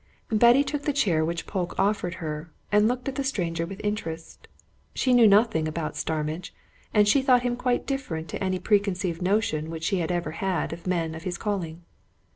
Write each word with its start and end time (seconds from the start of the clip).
Betty 0.31 0.63
took 0.63 0.81
the 0.85 0.93
chair 0.97 1.23
which 1.23 1.45
Polke 1.45 1.77
offered 1.77 2.15
her, 2.15 2.49
and 2.71 2.87
looked 2.87 3.07
at 3.07 3.13
the 3.13 3.23
stranger 3.23 3.67
with 3.67 3.79
interest. 3.83 4.47
She 4.95 5.13
knew 5.13 5.27
nothing 5.27 5.67
about 5.67 5.95
Starmidge, 5.95 6.55
and 6.91 7.07
she 7.07 7.21
thought 7.21 7.43
him 7.43 7.55
quite 7.55 7.85
different 7.85 8.27
to 8.29 8.43
any 8.43 8.57
preconceived 8.57 9.21
notion 9.21 9.69
which 9.69 9.83
she 9.83 9.99
had 9.99 10.11
ever 10.11 10.31
had 10.31 10.73
of 10.73 10.87
men 10.87 11.13
of 11.13 11.21
his 11.21 11.37
calling. 11.37 11.83